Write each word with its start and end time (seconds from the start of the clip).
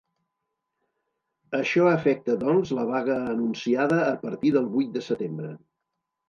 Això 1.57 1.85
afecta, 1.89 2.37
doncs, 2.43 2.71
la 2.79 2.85
vaga 2.93 3.19
anunciada 3.35 4.01
a 4.07 4.17
partir 4.25 4.53
del 4.57 4.67
vuit 4.79 4.91
de 4.97 5.07
setembre. 5.11 5.55